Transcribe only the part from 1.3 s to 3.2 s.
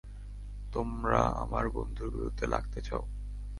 আমার বন্ধুর বিরুদ্ধে লাগতে চাও?